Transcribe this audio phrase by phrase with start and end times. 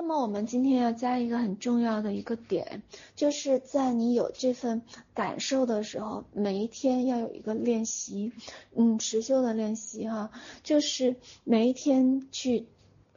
[0.00, 2.82] 那么我们今天要加一个很重要的一个点，
[3.16, 4.82] 就是在你有这份
[5.12, 8.30] 感受的时候，每一天要有一个练习，
[8.76, 10.30] 嗯，持续的练习哈，
[10.62, 12.66] 就是每一天去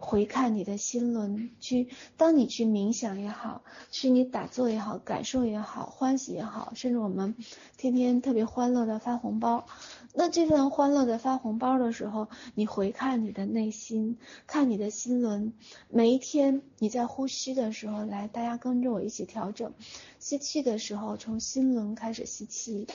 [0.00, 7.36] 回看你的心轮，去当你去冥想也好，去你打坐也好，感受也好，欢喜也好，甚至我们
[7.76, 9.66] 天天特别欢乐的发红包。
[10.14, 14.16] 那这份欢乐的发红包的时候，你回看你的内心，
[14.46, 15.52] 看你的心轮，
[15.88, 19.72] 每一天你在呼吸的时候，来，大家跟着我一起调整，
[20.18, 22.86] 吸气的时候从心轮开始吸气，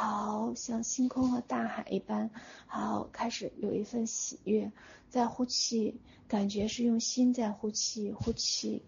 [0.00, 2.30] 好像星空和大海一般，
[2.68, 4.70] 好，开始有一份喜悦，
[5.10, 8.84] 在呼气，感觉是用心在呼气，呼气。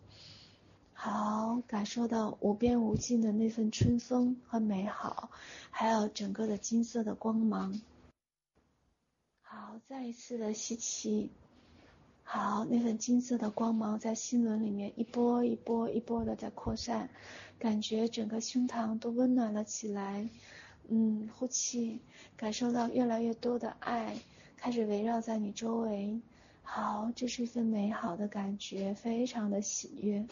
[0.92, 5.32] 好，感受到无边无尽的那份春风和美好，
[5.70, 7.80] 还有整个的金色的光芒。
[9.42, 11.32] 好，再一次的吸气。
[12.22, 17.10] 好，那份金色的光芒在心轮里面一波一波一波的在扩散，
[17.58, 20.28] 感觉整个胸膛都温暖了起来。
[20.92, 22.00] 嗯，呼气，
[22.36, 24.16] 感受到越来越多的爱
[24.56, 26.20] 开始围绕在你周围。
[26.62, 30.26] 好，这是一份美好的感觉，非常的喜悦。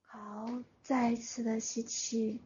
[0.00, 2.40] 好，再一次的吸气，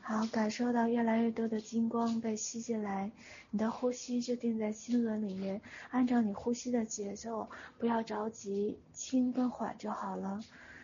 [0.00, 3.10] 好，感受到越来越多的金光被吸进来，
[3.50, 10.40] 你的呼吸就定在心轮里面，按照你呼吸的节奏，不要着急，轻跟缓就好了。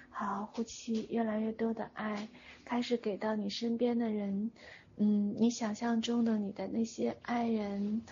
[0.09, 2.29] 好，呼气，越来越多的爱
[2.65, 4.51] 开始给到你身边的人，
[4.97, 8.03] 嗯，你想象中的你的那些爱人、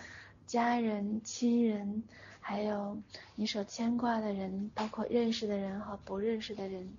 [0.45, 2.03] 家人、亲人，
[2.39, 2.97] 还有
[3.35, 6.89] 你所牵挂的人，包括认识的人和不认识的人。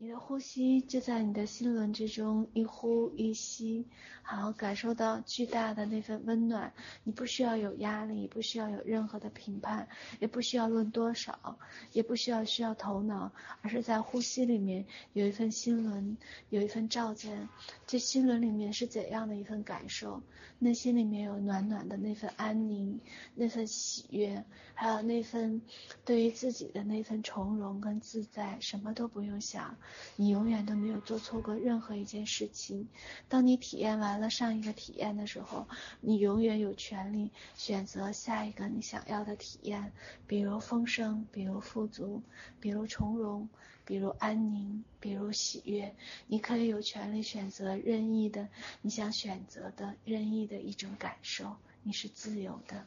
[0.00, 3.84] 你的呼吸就在你的心轮之中，一呼一吸，
[4.22, 6.72] 好，感受到巨大的那份温暖。
[7.02, 9.88] 你不需要有压力，不需要有任何的评判，
[10.20, 11.58] 也不需要论多少，
[11.90, 16.16] 也不需要需要头脑，而是在呼吸里面有一份心轮，
[16.48, 17.48] 有一份照见。
[17.84, 20.22] 这心轮里面是怎样的一份感受？
[20.60, 23.00] 内心里面有暖暖的那份安宁，
[23.34, 24.44] 那份喜悦，
[24.74, 25.60] 还有那份
[26.04, 29.76] 对于自己的那份从容跟自在，什么都不用想。
[30.16, 32.88] 你永远都没有做错过任何一件事情。
[33.28, 35.66] 当你体验完了上一个体验的时候，
[36.00, 39.92] 你永远有权利选择下一个你想要的体验，
[40.26, 42.22] 比如丰盛，比如富足，
[42.60, 43.48] 比如从容，
[43.84, 45.94] 比如安宁，比如喜悦。
[46.26, 48.48] 你可以有权利选择任意的
[48.82, 52.84] 你想选择的任意的一种感受，你是自由的。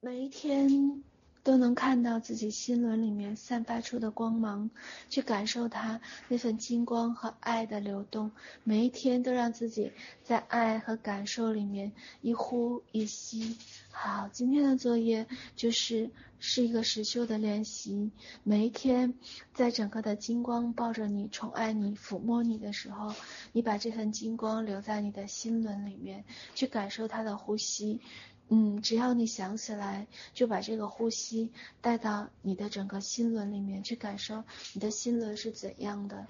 [0.00, 1.02] 每一天。
[1.48, 4.68] 都能看到自己心轮里面散发出的光芒，
[5.08, 5.98] 去感受它
[6.28, 8.32] 那份金光和爱的流动。
[8.64, 9.92] 每一天都让自己
[10.22, 13.56] 在爱和感受里面一呼一吸。
[13.90, 15.26] 好，今天的作业
[15.56, 18.10] 就是是一个实修的练习。
[18.42, 19.14] 每一天，
[19.54, 23.14] 在整个的金光抱着你、宠爱你、抚摸你的时候，
[23.52, 28.02] 你把这份金光留在你的心轮里面，去感受它的呼吸。
[28.50, 34.42] 嗯，只要你想起来，就把这个呼吸带到你的整个心轮里面去感受，
[34.72, 36.26] 你的心轮是怎样的。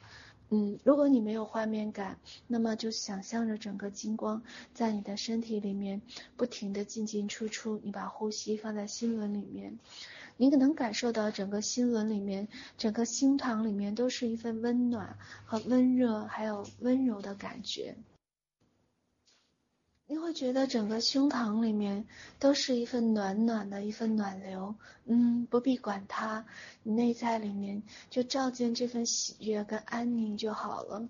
[0.51, 4.43] 嗯，如果你没有画面感，那么就想象着整个金光
[4.75, 6.03] 在你的身体里面
[6.37, 7.79] 不停地进进出出。
[7.84, 9.79] 你把呼吸放在心轮里面，
[10.37, 12.49] 你可能感受到整个心轮里面，
[12.79, 17.95] 整个心膛里面都是一份温暖和温热，还有温柔的感觉。
[20.11, 22.07] 你会觉得整个胸膛里面
[22.39, 24.75] 都是一份暖暖的一份暖流，
[25.05, 26.47] 嗯，不必管它，
[26.83, 31.07] 你内在里面就照见这份喜悦跟安宁就好了。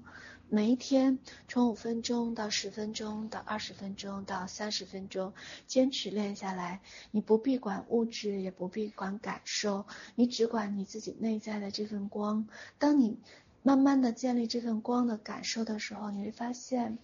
[0.48, 5.32] 每一天从五分钟到十分钟到二十分钟到三十分钟，
[5.69, 6.81] 坚持练下来，
[7.12, 12.48] 你不必管物质，也不必管感受，你只管你自己内在的这份光。
[12.81, 13.16] 当你
[13.62, 16.98] 慢慢的建立这份光的感受的时候，你会发现，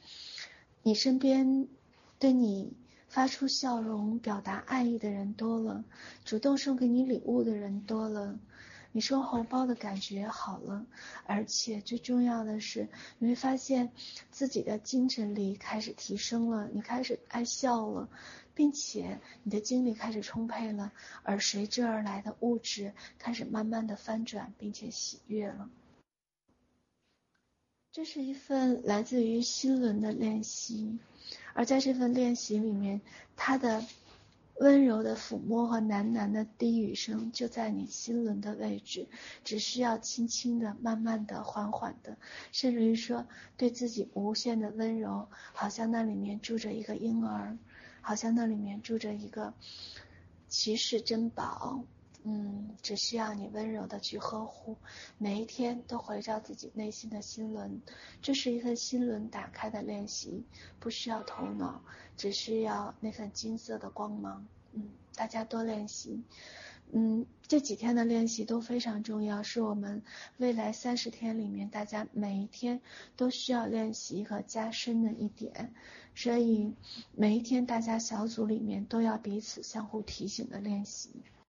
[0.83, 1.69] 你身边。
[2.25, 2.73] 对你
[3.07, 5.85] 发出笑容、表达爱意的人多了，
[6.25, 8.39] 主动送给你礼物的人多了，
[8.93, 10.87] 你收红包的感觉好了，
[11.27, 12.89] 而且最重要的是，
[13.19, 13.93] 你会发现
[14.31, 18.09] 自己的精神力开始提升了，你开始爱笑了，
[18.55, 20.93] 并且你的精力开始充沛了，
[21.25, 25.69] 而随之而来的物质开始慢慢的翻转，并且喜悦了。
[27.95, 30.99] 这是一份来自于心轮的练习，
[31.53, 33.01] 而在这份练习里面，
[33.37, 33.85] 它的
[34.57, 39.07] 温柔的抚摸和喃喃的低语声就在你心轮的位置，
[39.45, 42.19] 只需要轻轻的、慢慢的、缓缓的，
[42.51, 47.57] 甚至于说对自己无限的温柔，好像那里面住着一个婴儿，
[48.01, 49.55] 好像那里面住着一个
[50.49, 51.85] 骑士珍宝。
[52.27, 54.79] 嗯，只需要你温柔的去呵护，
[55.19, 57.83] 每一天都回照自己内心的心轮，
[58.23, 60.43] 这是一份心轮打开的练习，
[60.81, 61.83] 不需要头脑，
[62.17, 64.47] 只需要那份金色的光芒。
[64.73, 66.23] 嗯，大家多练习。
[66.93, 70.03] 嗯，这几天的练习都非常重要，是我们
[70.39, 72.81] 未来三十天里面大家每一天
[73.17, 75.75] 都需要练习和加深的一点，
[76.15, 76.73] 所以
[77.13, 81.11] 每一天大家小组里面都要彼此相互提醒的练习。